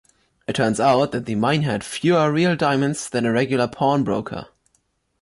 It 0.47 0.55
turns 0.55 0.79
out 0.79 1.11
that 1.11 1.27
the 1.27 1.35
mine 1.35 1.61
had 1.61 1.83
fewer 1.83 2.31
real 2.31 2.55
diamonds 2.55 3.07
than 3.07 3.23
a 3.23 3.31
regular 3.31 3.67
pawnbroker. 3.67 4.47